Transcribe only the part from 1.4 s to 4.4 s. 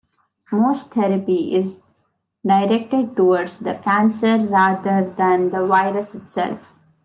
is directed towards the cancer